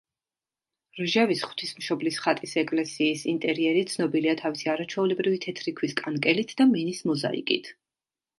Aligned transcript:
რჟევის 0.99 1.43
ღვთისმშობლის 1.47 2.17
ხატის 2.23 2.55
ეკლესიის 2.61 3.21
ინტერიერი 3.33 3.85
ცნობილია 3.93 4.35
თავისი 4.41 4.73
არაჩვეულებრივი 4.77 5.43
თეთრი 5.45 5.75
ქვის 5.83 5.95
კანკელით 6.01 6.57
და 6.63 6.69
მინის 6.73 7.05
მოზაიკით. 7.13 7.73